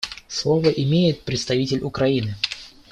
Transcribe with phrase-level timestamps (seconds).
[0.27, 2.35] Слово имеет представитель Украины.